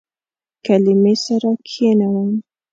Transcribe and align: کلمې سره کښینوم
کلمې 0.65 1.13
سره 1.25 1.49
کښینوم 1.65 2.31